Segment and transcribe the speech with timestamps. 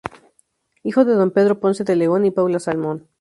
[0.81, 3.07] Hijo de don Pedro Ponce de León y Paula Salmón.